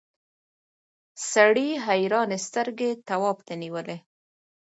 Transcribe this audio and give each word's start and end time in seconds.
سړي 1.31 1.69
حیرانې 1.85 2.37
سترګې 2.47 2.91
تواب 3.07 3.37
ته 3.47 3.53
نیولې. 3.61 3.97